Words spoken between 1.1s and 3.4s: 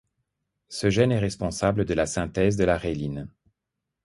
est responsable de la synthèse de la reeline.